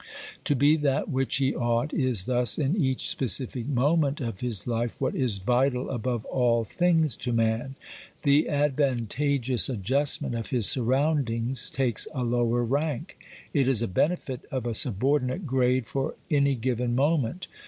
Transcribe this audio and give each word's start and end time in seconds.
To 0.45 0.55
be 0.55 0.77
that 0.77 1.09
which 1.09 1.35
he 1.35 1.53
ought 1.53 1.93
is 1.93 2.25
thus 2.25 2.57
in 2.57 2.75
each 2.75 3.07
specific 3.07 3.67
moment 3.67 4.19
of 4.19 4.39
his 4.39 4.65
life 4.65 4.99
what 4.99 5.13
is 5.13 5.37
vital 5.37 5.91
above 5.91 6.25
all 6.25 6.63
things 6.63 7.15
to 7.17 7.31
man. 7.31 7.75
The 8.23 8.49
advantageous 8.49 9.69
adjustment 9.69 10.33
of 10.33 10.47
his 10.47 10.65
surroundings 10.65 11.69
takes 11.69 12.07
a 12.15 12.23
lower 12.23 12.63
rank; 12.63 13.15
it 13.53 13.67
is 13.67 13.83
a 13.83 13.87
benefit 13.87 14.43
of 14.51 14.65
a 14.65 14.73
subordinate 14.73 15.45
grade 15.45 15.85
for 15.85 16.15
any 16.31 16.55
given 16.55 16.95
moment. 16.95 17.45